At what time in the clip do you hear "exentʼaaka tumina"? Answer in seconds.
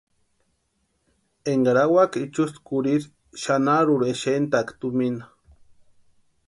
4.13-5.25